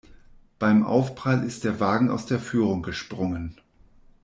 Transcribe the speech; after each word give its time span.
Beim 0.57 0.83
Aufprall 0.83 1.43
ist 1.43 1.63
der 1.63 1.79
Wagen 1.79 2.09
aus 2.09 2.25
der 2.25 2.39
Führung 2.39 2.81
gesprungen. 2.81 3.61